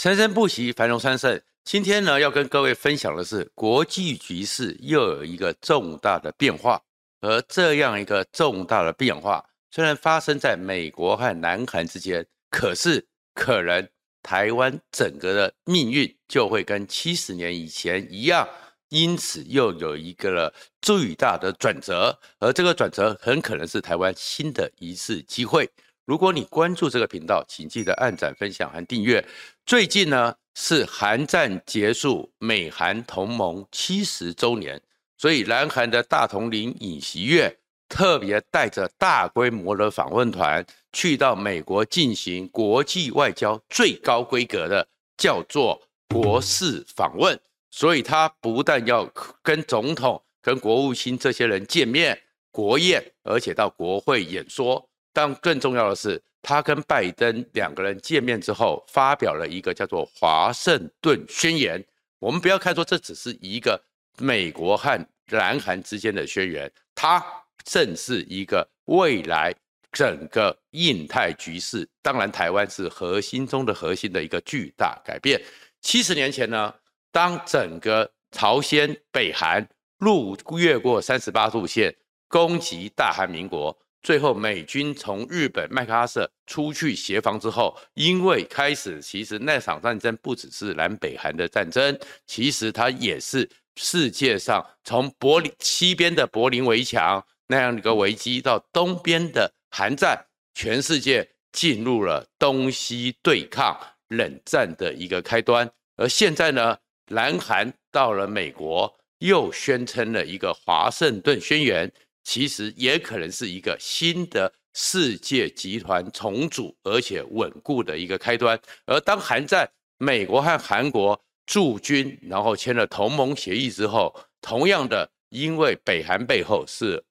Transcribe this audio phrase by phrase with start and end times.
[0.00, 1.38] 生生不息，繁荣昌盛。
[1.62, 6.80] 今天呢，要跟各位分享的是国际局势又有一个重大的变化，
[7.20, 13.86] 而这样一个重大的变化，虽然发生在美国和南韩之间，可是可能
[14.22, 18.48] 台湾整个的命运就会跟七十年以前一样，
[18.88, 25.68] 因此又有一个了最大的转折，而这个转折很可能是台湾新的一次机会。
[26.06, 29.24] 如果你关注这个频道，请记得按赞、分享和订阅。
[29.64, 34.80] 最近呢是韩战结束，美韩同盟七十周年，
[35.16, 37.56] 所以南韩的大统领尹锡悦
[37.88, 44.86] 特别带着大规模的访问团去到美国进行国际外交最高规格的
[45.16, 47.38] 叫做国事访问。
[47.70, 49.08] 所以他不但要
[49.42, 54.89] 跟总统、跟国务卿这些人见面、国宴，而且到国会演说。
[55.12, 61.80] 但更重要的是，他跟拜登两个人见面之后，发表了一个叫做《华盛顿宣言》。
[62.18, 63.80] 我们不要看作这只是一个
[64.18, 67.24] 美国和南韩之间的宣言，它
[67.64, 69.54] 正是一个未来
[69.92, 75.40] 整个印太局势，当然台湾是核心中的核心的一个巨大改变。
[75.80, 76.74] 七十年前呢，
[77.10, 79.66] 当整个朝鲜、北韩
[79.98, 81.94] 路越过三十八度线，
[82.28, 83.76] 攻击大韩民国。
[84.02, 103.78] 最后，美军从日本麦克阿瑟出去协防之后，因为开始其实那场战争不只是南北韩的战争，其实它也是世界上从柏林西边的柏林围墙那样一个危机到东边的韩战，全世界进入了东西对抗
[104.08, 105.70] 冷战的一个开端。
[105.96, 106.78] 而现在呢，
[107.08, 111.92] 南韩到了美国，又宣称了一个华盛顿宣言。
[112.30, 118.56] 其实也可能是一个新的世界集团重组而且稳固的一个开端。
[118.86, 127.02] 而当韩战美国和韩国驻军，然后签了同盟协议之后，同样的，因为北韩背后是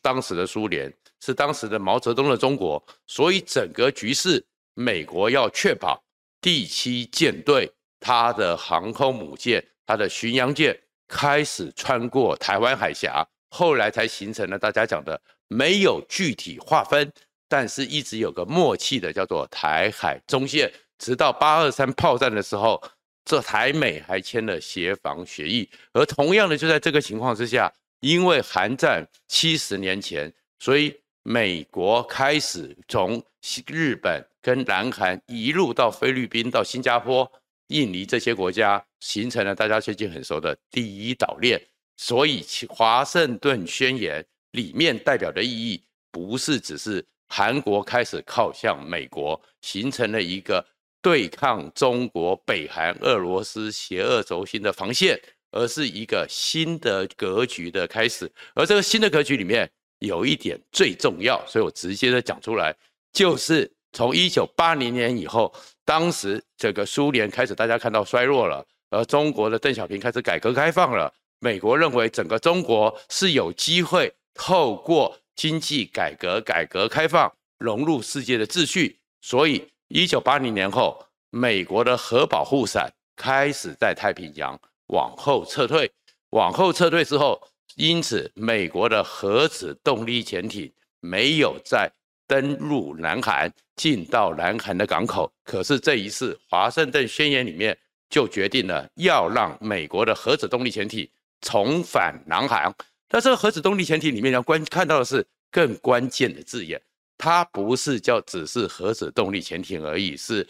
[0.00, 0.90] 当时的苏联，
[1.20, 6.02] 是当时的毛泽东的中国，所以整个局势，美国要确保
[6.40, 10.74] 第七舰队它的航空母舰、它的巡洋舰
[11.06, 13.22] 开始穿过台湾海峡。
[13.54, 17.12] 后来才形成了大家讲的没有具体划分，
[17.46, 20.72] 但是一直有个默契的叫做台海中线。
[20.98, 22.82] 直到八二三炮战的时候，
[23.26, 25.68] 这台美还签了协防协议。
[25.92, 27.70] 而同样的，就在这个情况之下，
[28.00, 33.22] 因为韩战七十年前，所以美国开始从
[33.66, 37.30] 日本跟南韩一路到菲律宾、到新加坡、
[37.66, 41.60] 印尼这些国家，形成了大家最近很熟的第一岛链。
[41.96, 50.64] 所以，华盛顿宣言里面代表的意义，不是只是韩国开始靠向美国，形成了一个
[51.00, 55.20] 对抗中国、北韩、俄罗斯邪恶轴心的防线，
[55.50, 58.30] 而是一个新的格局的开始。
[58.54, 59.70] 而这个新的格局里面，
[60.00, 62.74] 有一点最重要，所以我直接的讲出来，
[63.12, 65.54] 就是从一九八零年以后，
[65.84, 71.12] 当时这个苏联开始大家看到衰弱了，而中国的邓小平开始改革开放了。
[71.44, 85.90] 美国认为整个中国是有机会透过经济改革、改革开放融入世界的秩序，所以一九八零年后，美国的核保护伞开始在太平洋往后撤退。
[86.30, 87.42] 往后撤退之后，
[87.74, 91.90] 因此美国的核子动力潜艇没有再
[92.28, 95.28] 登陆南韩，进到南韩的港口。
[95.42, 97.76] 可是这一次华盛顿宣言里面
[98.08, 101.10] 就决定了要让美国的核子动力潜艇。
[101.42, 102.72] 重返南韩，
[103.10, 106.80] 那这个核子动力潜艇里面要关看到的是更关键的字眼，
[107.18, 110.46] 它不是叫只是核子动力潜艇而已，是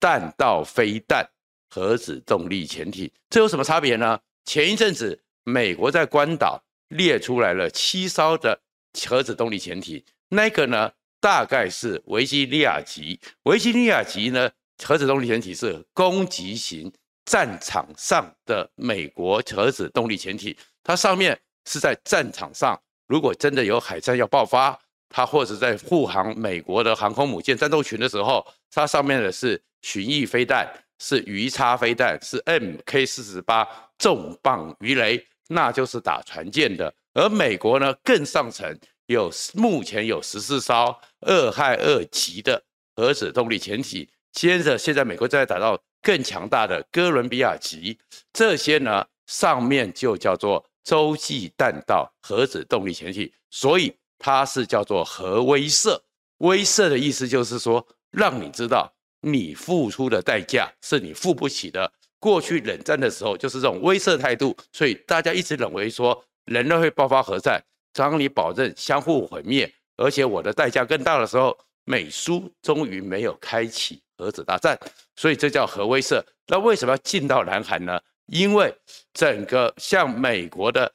[0.00, 1.24] 弹道飞弹
[1.70, 3.08] 核子动力潜艇。
[3.30, 4.18] 这有什么差别呢？
[4.44, 8.58] 前一阵子美国在关岛列出来了七艘的
[9.06, 10.90] 核子动力潜艇，那个呢
[11.20, 14.50] 大概是维吉尼亚级，维吉尼亚级呢
[14.82, 16.92] 核子动力潜艇是攻击型。
[17.24, 24.78] 战场上的美国核子动力潜艇，它上面是在战场上，如果真的有海战要爆发，
[25.08, 33.66] 它或者在护航美国的航空母舰战斗群的时候，它上面的是巡弋飞弹，是鱼叉飞弹，是 MK 四十八
[33.98, 36.92] 重磅鱼雷，那就是打船舰的。
[37.14, 38.76] 而美国呢，更上层
[39.06, 42.62] 有目前有十四艘俄亥二级的
[42.96, 45.78] 核子动力潜艇，接着现在美国正在打造。
[46.02, 47.96] 更强大的哥伦比亚级，
[48.32, 55.96] 这些呢，上面就叫做洲际弹道核子动力潜艇，所以它是叫做核威慑。
[56.38, 61.90] 威慑的意思就是说，让你知道你付出的代价是你付不起的。
[62.18, 67.62] 过去冷战的时候就是这种威慑态度，所以大家一直认为说人类会爆发核战，
[67.92, 74.78] 当你保证相互毁灭，而且我的代价更大的时候，美苏终于没有开启核子大战，
[75.16, 76.22] 所以这叫核威慑。
[76.46, 78.00] 那为什么要进到南韩呢？
[78.26, 78.72] 因为
[79.12, 80.90] 整个像美国的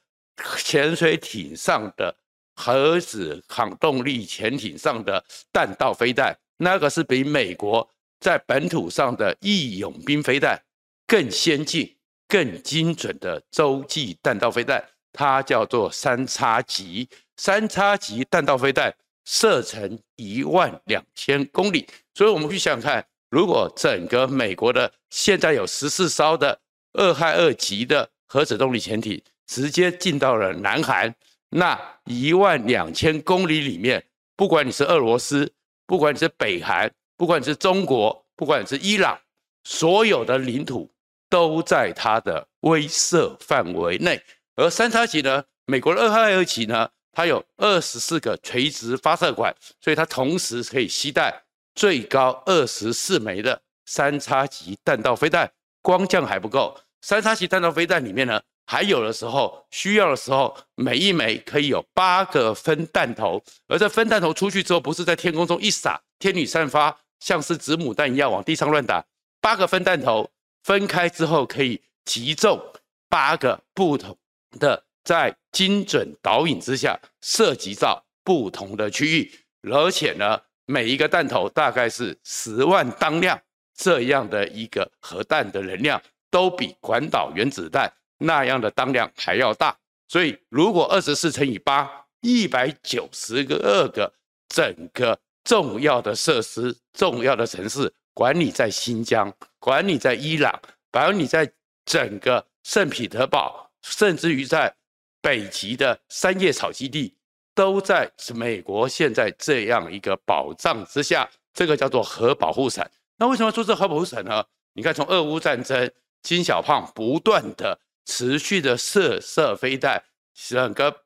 [0.56, 2.14] 潜水艇上的
[2.54, 5.22] 核子抗动力潜艇上的
[5.52, 7.86] 弹道飞弹，那个是比美国
[8.18, 10.58] 在本土上的义勇兵飞弹
[11.06, 11.94] 更先进、
[12.26, 14.82] 更精准的洲际弹道飞弹，
[15.12, 17.06] 它叫做三叉戟。
[17.36, 18.92] 三叉戟弹道飞弹
[19.24, 26.58] 射程一万两千公里，所以我们去想想看，如果整个美国的现在有十四艘的
[26.94, 31.14] 俄亥俄级的核子动力潜艇直接进到了南韩，
[31.50, 34.04] 那一万两千公里里面，
[34.36, 35.52] 不管你是俄罗斯，
[35.86, 39.18] 不管你是北韩，不管你是中国，不管你是伊朗，
[39.64, 40.90] 所有的领土
[41.28, 44.22] 都在它的威慑范围内。
[44.56, 51.42] 而三叉戟呢，美国的俄亥俄级呢，它有二十四个垂直发射管，所以它同时可以携带
[51.78, 55.48] 最高二十四枚的三叉戟弹道飞弹。
[55.80, 69.04] 光这样还不够，三叉戟弹道飞弹里面呢，还有的时候需要的时候，每一枚可以有八个分弹头，而这分弹头出去之后，不是在天空中一撒，天女散发，像是子母弹一样往地上乱打。
[69.40, 70.28] 八个分弹头
[70.64, 72.60] 分开之后，可以击中
[73.08, 74.18] 八个不同
[74.58, 74.82] 的。
[75.04, 79.32] 在精准导引之下，涉及到不同的区域，
[79.62, 80.38] 而且呢，
[80.70, 83.40] 每一个弹头大概是十万当量，
[83.74, 86.00] 这样的一个核弹的能量，
[86.30, 89.74] 都比广岛原子弹那样的当量还要大。
[90.08, 94.12] 所以，如果二十四乘以八，一百九十个二个
[94.48, 100.52] 整个重要的设施、重要的城市，管你在新疆，管你在伊朗，
[100.92, 101.50] 管你在
[101.86, 104.74] 整个圣彼得堡，甚至于在。
[105.20, 107.12] 北极的三叶草基地
[107.58, 112.88] 都在美国现在这样一个保障之下，这个叫做核保护伞。
[113.16, 114.44] 那为什么要做这核保护伞呢？
[114.74, 115.90] 你看，从俄乌战争，
[116.22, 117.76] 金小胖不断的
[118.06, 120.00] 持续的射射飞弹，
[120.32, 121.02] 整个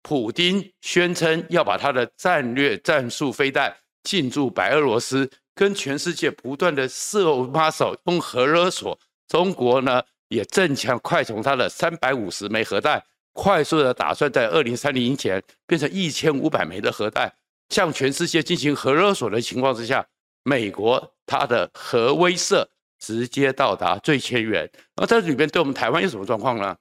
[0.00, 8.98] 普丁宣称要把他的战略战术飞弹进驻白俄罗斯，跟全世界不断的射马手用核勒索。
[9.26, 13.04] 中国呢，也正强快从他的三百五十枚核弹。
[13.32, 17.32] 快速的打算在二零三零年前变成一千五百枚的核弹，
[17.68, 20.04] 向全世界进行核勒索的情况之下，
[20.42, 22.66] 美国它的核威慑
[22.98, 24.68] 直接到达最前沿。
[24.96, 26.76] 那在这里边对我们台湾有什么状况呢？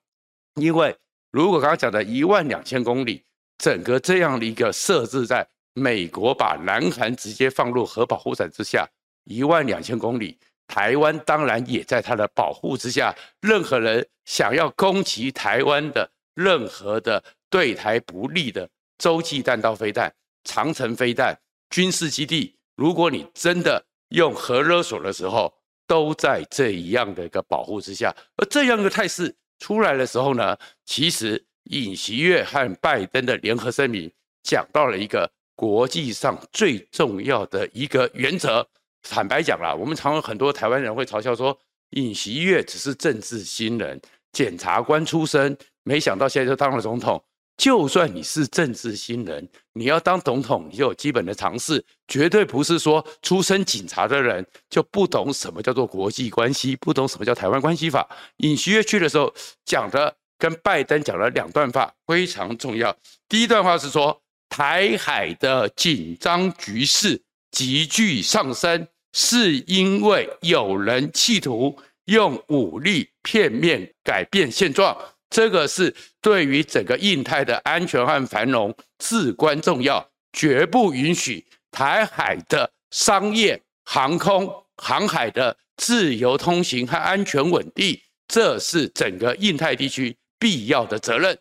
[0.55, 0.95] 因为
[1.31, 3.23] 如果刚刚讲的一万两千公里，
[3.59, 8.87] 整个这样的一个设置在美国把南韩直接放入核保护伞之下，
[9.25, 13.15] 一万两千公里，台湾当然也在它的保护之下。
[13.41, 16.09] 任何人想要攻击台湾的。
[16.37, 18.69] 任何的对台不利的
[18.99, 20.13] 洲际弹道飞弹、
[20.43, 21.35] 长程飞弹、
[21.71, 25.51] 军事基地，如果你真的用核勒索的时候，
[25.87, 28.15] 都在这一样的一个保护之下。
[28.35, 30.55] 而这样一个态势出来的时候呢，
[30.85, 34.11] 其实尹锡悦和拜登的联合声明
[34.43, 38.67] 讲到了一个国际上最重要的一个原则。
[39.01, 41.57] 坦白讲啦，我们常有很多台湾人会嘲笑说，
[41.91, 43.99] 尹锡悦只是政治新人，
[44.31, 45.57] 检察官出身。
[45.87, 47.23] 没想到现在就当了总统。
[47.55, 58.07] 就算你是政治新人，你要当总统，你就有基本的常识，绝对不是说出身警察的人就不懂什么叫做国际关系，不懂什么叫台湾关系法。
[58.37, 59.33] 尹锡悦去的时候
[59.65, 62.95] 讲的跟拜登讲了两段话，非常重要。
[63.27, 71.75] 第一段话是说，台海的紧张局势急剧上升，是因为有人企图
[72.05, 74.95] 用武力片面改变现状。
[75.29, 91.37] 这个是对于整个印太的安全和繁荣至关重要，绝不允许台海的商业、航空、航海的自由通行和安全稳定，这是整个印太地区必要的责任。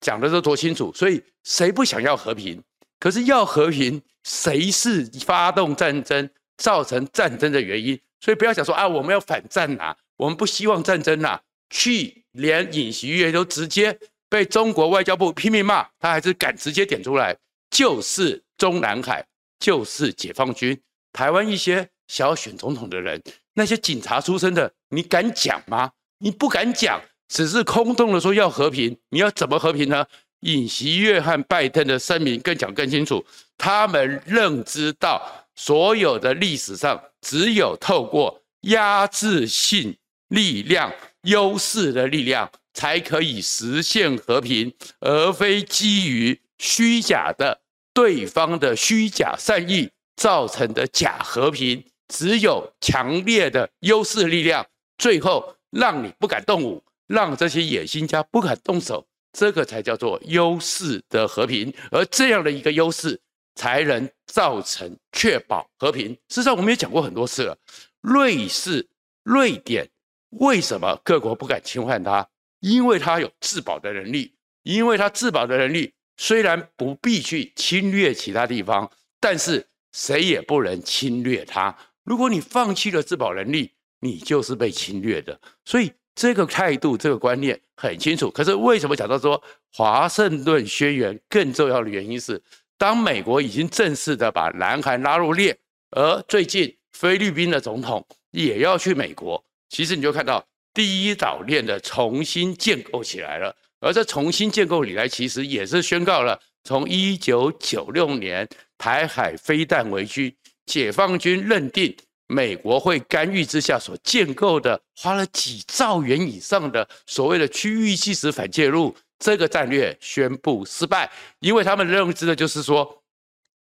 [0.00, 2.62] 讲的都多清楚，所以谁不想要和平？
[2.98, 7.98] 可是要和平，谁是发动战争造成战争的原因？
[8.20, 12.19] 所以不要想说啊，我们要反战呐，我们不希望战争呐，去。
[12.32, 17.36] 连尹锡悦都直接被中国外交部拼命骂，他还是敢直接点出来，
[17.70, 19.24] 就是中南海，
[19.58, 20.78] 就是解放军。
[21.12, 23.20] 台湾一些想要选总统的人，
[23.54, 25.90] 那些警察出身的，你敢讲吗？
[26.18, 28.96] 你不敢讲，只是空洞的说要和平。
[29.08, 30.06] 你要怎么和平呢？
[30.40, 33.24] 尹锡悦和拜登的声明更讲更清楚，
[33.58, 35.20] 他们认知到
[35.54, 39.94] 所有的历史上只有透过压制性
[40.28, 40.90] 力量、
[41.22, 47.60] 优势的力量，才可以实现和平，而非基于虚假的
[47.92, 51.84] 对方的虚假善意造成的假和平。
[52.08, 54.66] 只有强烈的优势力量，
[54.98, 61.72] 最后让你不敢动武，让这些野心家不敢动手，这个才叫做优势的和平。
[61.92, 63.20] 而这样的一个优势，
[63.54, 66.08] 才能造成确保和平。
[66.28, 67.56] 事实上，我们也讲过很多次了。
[68.00, 68.88] 瑞士、
[69.22, 69.88] 瑞典
[70.30, 72.26] 为什么各国不敢侵犯它？
[72.60, 74.34] 因为它有自保的能力。
[74.62, 81.74] 因为它自保的能力，虽然不必去侵略其他地方，但是谁也不能侵略它。
[82.04, 85.40] 如果你放弃了自保能力，你就是被侵略的。
[85.64, 88.30] 所以这个态度、这个观念很清楚。
[88.30, 92.40] 可是为什么讲到说华盛顿宣言更重要的原因是，
[92.76, 95.58] 当美国已经正式的把南韩拉入列，
[95.92, 103.56] 而最近菲律宾的总统也要去美国，其实你就看到第一岛链的重新建构起来了。
[103.80, 108.46] 而这重新建构以来，其实也是宣告了从一九九六年
[108.76, 110.36] 台海飞弹危机，
[110.66, 111.96] 解放军认定
[112.26, 123.02] 美国会干预之下所建构的，花了几兆元以上的所谓的区域即时反介入这个战略宣布失败，因为他们认知的就是说，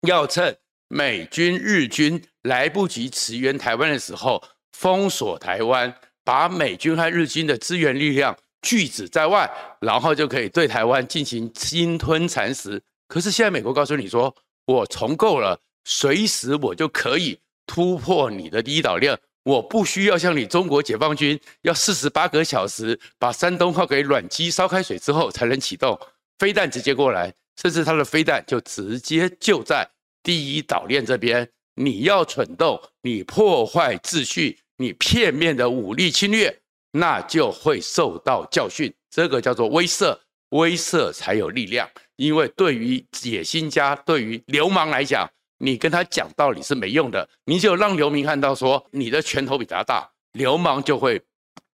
[0.06, 0.54] 要趁
[0.89, 8.36] 美军日军来不及驰援台湾的时候，封锁台湾，把美军和日军的支援力量。
[8.62, 9.50] 拒止在外，
[9.80, 12.82] 然后就可以对台湾进行鲸吞蚕食。
[13.08, 14.36] 可是现在美国告诉你说，
[14.66, 25.98] 我重构了，随时我就可以突破你的第一岛链，我不需要像你中国解放军要四十八个小时把山东号给软机烧开水之后才能启动
[26.38, 29.90] 飞弹直接过来，甚至他的飞弹就直接就在
[30.22, 31.50] 第一岛链这边。
[31.81, 36.53] 你要蠢动，你破坏秩序，你片面的武力侵略。
[36.91, 40.17] 那就会受到教训，这个叫做威慑，
[40.50, 41.88] 威慑才有力量。
[42.15, 47.29] 因为对于野心家、对于流氓来讲，你跟他讲道理是没用的。
[47.45, 51.21] 你就让流民看到说你的拳头比他大，流氓就会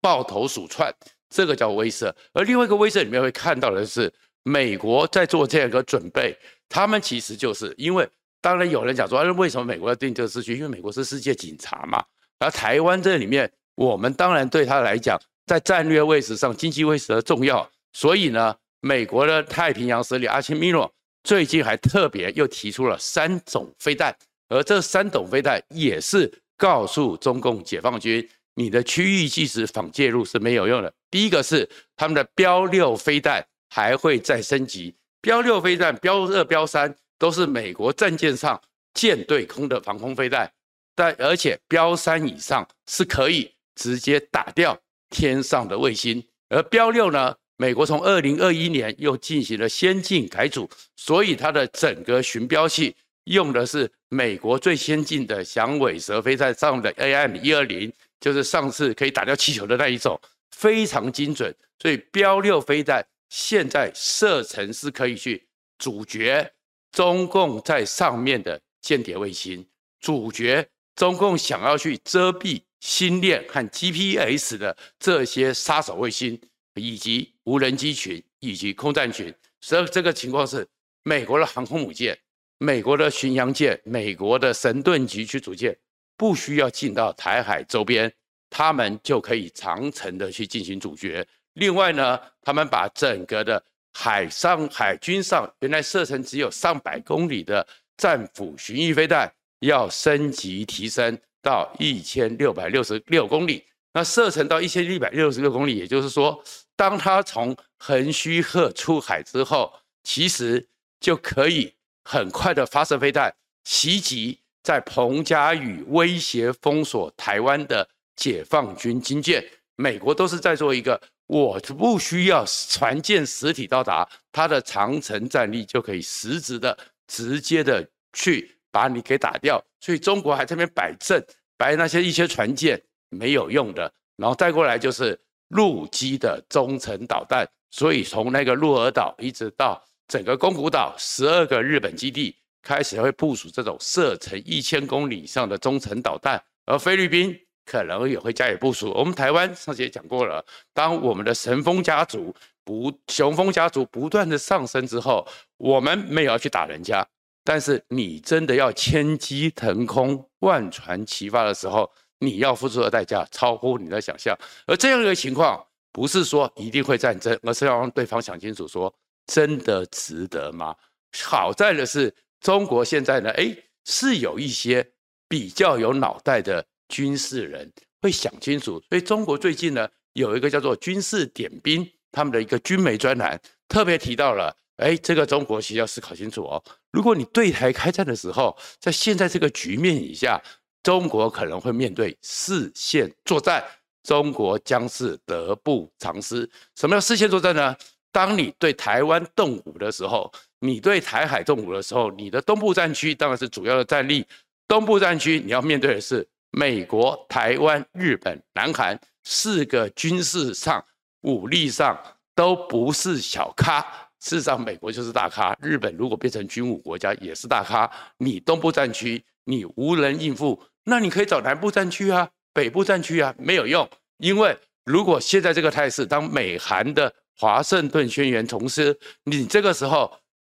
[0.01, 0.93] 抱头鼠窜，
[1.29, 2.13] 这个叫威慑。
[2.33, 6.37] 而另外一个威慑里面会看到的是，美国在做这样一个准备，
[6.69, 8.07] 他们其实就是因为，
[8.45, 10.55] 当然有人讲说，啊，为什么美国要定这个秩序？
[10.55, 12.03] 因为美国是世界警察嘛。
[12.37, 13.51] 而台湾这里面。
[13.77, 20.89] 我们当然对他来讲，在战略位置上、经济位置的重要，所以呢，美国的太平洋司令阿奇米诺
[21.25, 24.15] 最近还特别又提出了三种飞弹，
[24.47, 30.93] 而这三种飞弹也是告诉中共解放军，你的区域即时反介入是没有用的。
[31.11, 38.61] 第一个是他们的标六飞弹还会再升级，标六飞弹、标二、标三都是美国战舰上
[38.93, 40.51] 舰对空的防空飞弹，
[40.93, 43.51] 但而且标三以上是可以。
[43.77, 47.35] 直接打掉天上的卫星，而标六呢？
[47.57, 52.95] 美国从二零二一年又进行了先进改组，所以它的整个寻标器
[53.25, 57.91] 用的是美国最先进的响尾蛇飞弹上的 A M 一二零，
[58.21, 60.17] 就是上次可以打掉气球的那一种，
[60.51, 61.53] 非常精准。
[61.79, 65.45] 所以标六飞弹现在射程是可以去
[65.77, 66.49] 阻绝
[66.95, 69.67] 中共在上面的间谍卫星，
[69.99, 72.61] 阻绝中共想要去遮蔽。
[72.79, 76.39] 星链和 GPS 的这些杀手卫星，
[76.75, 80.67] 以及无人机群，以及空战群，所以这个情况是，
[81.01, 82.15] 美国的航空母舰、
[82.59, 85.75] 美国的巡洋舰、美国的神盾局驱逐舰，
[86.15, 88.13] 不需要进到台海周边，
[88.51, 91.27] 他们就可以长程的去进行阻绝。
[91.53, 93.63] 另外呢，他们把整个的
[93.95, 97.65] 海上海军上原来射程只有上百公里的
[97.97, 101.17] 战斧巡弋飞弹，要升级提升。
[101.45, 106.43] 到一千六百六十六公里，那射程到一千一百六十六公里，也就是说，
[106.75, 109.71] 当它从横须贺出海之后，
[110.01, 110.67] 其实
[110.99, 111.71] 就可以
[112.03, 113.31] 很快的发射飞弹，
[113.63, 119.45] 袭击在彭佳屿威胁封锁台湾的解放军军舰。
[119.75, 126.77] 美国都是在做一个，我不需要船舰实体到达，它的长程战力就可以实质的、
[127.07, 128.51] 直接的去。
[128.75, 132.77] 把你给打掉，所以中国还在那边摆阵，摆那些一些船舰
[133.07, 135.17] 没有用的，然后再过来就是
[135.47, 147.33] 陆基的中程导弹，所以从那个鹿儿岛一直到整个宫古岛，十二个日本基地开始会部署这种射程一千公里以上的中程导弹，而菲律宾
[147.65, 148.91] 可能也会加以部署。
[148.95, 157.05] 我们台湾上次也讲过了，当我们的神风家族不雄风家族不断的上升之后，我们没有要去打人家。
[157.43, 164.35] 但是你真的要千机腾空、万船齐发的时候，你要付出的代价超乎你的想象。
[164.65, 168.95] 而这样一个情况，不是说一定会战争，而是要让对方想清楚说，说
[169.27, 170.75] 真的值得吗？
[171.23, 173.55] 好在的是，中国现在呢，哎，
[173.85, 174.91] 是有一些
[175.29, 178.81] 比较有脑袋的军事人会想清楚。
[178.89, 184.55] 所以中国最近呢，有一个叫做“军事点兵”他们的一个军媒专栏，特别提到了。
[184.77, 186.61] 哎，这个中国需要思考清楚哦。
[186.91, 190.41] 如果你对台开战的时候，在现在这个局面以下，
[190.83, 193.63] 中国可能会面对四线作战，
[194.03, 196.49] 中国将是得不偿失。
[196.75, 197.73] 什么叫四线作战呢？
[198.11, 204.25] 当你对台湾动武的时候，你对台海动武的时候，你的东部战区当然是主要的战力。
[204.67, 210.81] 东部战区你要面对的是美国、台湾、日本、南韩四个军事上、
[211.23, 212.01] 武力上
[212.33, 213.81] 都不是小咖。
[214.21, 215.53] 事实上，美国就是大咖。
[215.61, 217.91] 日本如果变成军武国家，也是大咖。
[218.19, 223.87] 你东部战区你无人应付，那你可以找南部战区啊、北部战区啊，没有用。
[224.19, 230.09] 因为如果现在这个态势，当美韩的华盛顿宣言重施，你这个时候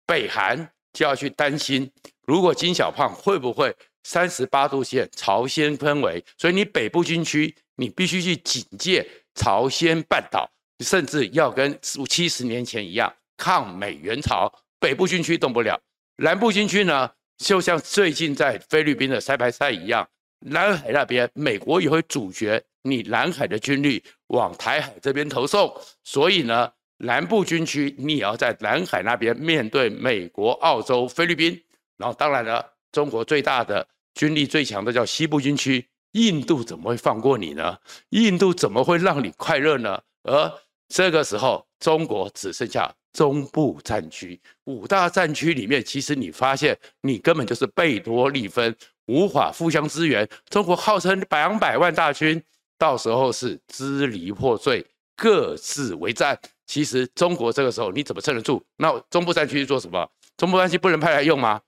[0.06, 1.92] 北韩就要去担心，
[2.26, 6.24] 如果金小胖会不会三十八度线朝鲜氛围？
[6.36, 11.78] 所以你北部军区你必须去警戒朝鲜半岛，甚至要跟
[12.08, 13.12] 七十年前一样。
[13.36, 15.80] 抗美援朝，北部军区动不了，
[16.16, 20.06] 南部军区呢，就像最近在菲律宾的塞排赛一样，
[20.40, 31.58] 南海那边美国也会阻绝你南海的军力往台海这边投送，所以呢，南部军区你也要在南海那边面对美国、澳洲、菲律宾，
[31.96, 37.78] 然后当然了，中国最大的军力最强的叫西部军区，印度怎么会放过你呢？
[38.10, 40.00] 印度怎么会让你快乐呢？
[40.24, 40.52] 而
[40.88, 42.94] 这个时候，中国只剩下。
[43.12, 48.72] 中部战区五大战区里面，其实你发现你根本就是贝多利分，
[49.06, 50.28] 无法互相支援。
[50.48, 52.40] 中国号称两百万大军，
[52.78, 56.38] 到时候是支离破碎，各自为战。
[56.68, 58.64] 其实中国这个时候你怎么撑得住？
[58.76, 60.08] 那中部战区是做什么？
[60.36, 61.60] 中部战区不能派来用吗？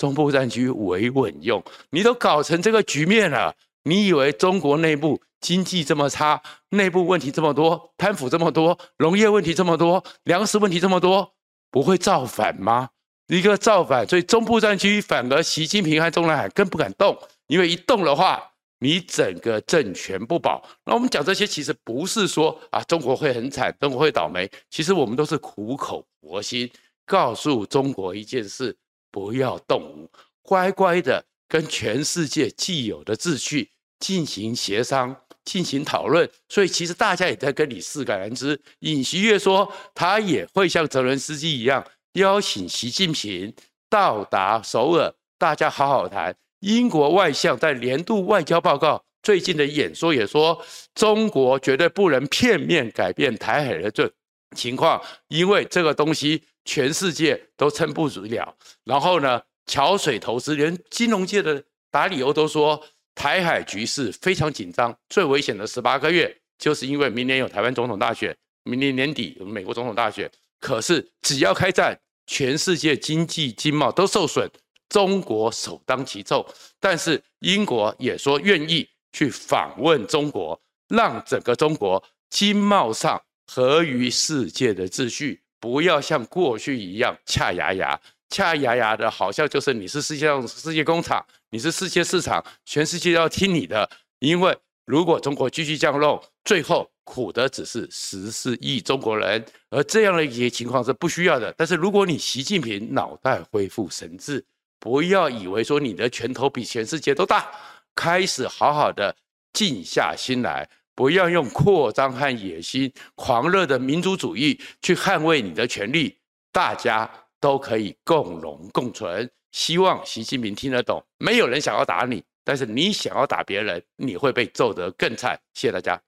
[0.00, 1.62] 中部战区维稳用。
[1.90, 5.20] 你都搞成这个局面了，你以为中国内部？
[5.40, 11.32] 经济这么差，内部问题这么多，贪腐这么多，农业问题这么多，粮食问题这么多，
[11.70, 12.90] 不会造反吗？
[13.28, 20.62] 一个造反，所以中部战区反而习近平和中南海更不敢动，因为一动的话，你整个政权不保。
[20.84, 24.46] 那我们讲这些，其实不是说啊，中国会很惨，中国会倒霉。
[24.68, 26.70] 其实我们都是苦口婆心
[27.06, 28.76] 告诉中国一件事：
[29.10, 30.10] 不要动武，
[30.42, 35.16] 乖乖的跟全世界既有的秩序进行协商。
[35.42, 38.60] 进行讨论，所以其实大家也在跟你识橄榄枝。
[38.80, 43.52] 尹锡悦说，他也会像泽伦斯基一样邀请习近平
[43.88, 46.36] 到达首尔，大家好好谈。
[46.60, 50.62] 英国外相在年度外交报告最近的演说也说，
[50.94, 54.08] 中国绝对不能片面改变台海的政
[54.56, 58.56] 情况，因为这个东西全世界都撑不住了。
[58.84, 62.82] 然后呢，桥水投资，连金融界的打理欧都说。
[63.12, 70.30] 台海局势非常紧张，最危险的十八个月，就是因为明年有台湾总统大选，明年年底有美国总统大选。
[70.58, 74.48] 可是只要开战，全世界经济经贸都受损，
[74.88, 76.42] 中国首当其冲。
[76.78, 80.58] 但是英国也说愿意去访问中国，
[80.88, 83.20] 让整个中国经贸上
[83.52, 88.00] 合于世界的秩序，不要像过去一样恰牙牙。
[88.28, 93.90] 恰牙牙的，好像就是你是世界上世界工厂，你是世界市场，全世界要听你的。
[94.20, 101.52] 因为如果中国继续这样弄，最后苦的只是十四亿中国人，而这样的一些情况是不需要的。
[101.56, 104.44] 但是如果你习近平脑袋恢复神智，
[104.78, 107.50] 不要以为说你的拳头比全世界都大，
[107.96, 109.16] 开始好好的
[109.52, 110.68] 静下心来，
[111.00, 116.18] 不要用扩张和野心、狂热的民族主义去捍卫你的权利，
[116.52, 117.10] 大家。
[117.40, 119.30] 都可以共荣共存。
[119.50, 121.02] 希望习近平听得懂。
[121.16, 125.40] 没有人想要打你，但是你想要打别人，你会被揍得更惨。
[125.54, 126.00] 谢谢大家。